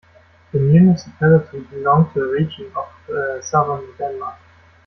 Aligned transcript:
The 0.51 0.57
municipality 0.57 1.59
belong 1.59 2.11
to 2.15 2.21
Region 2.31 2.71
of 2.75 3.43
Southern 3.43 3.85
Denmark. 3.99 4.39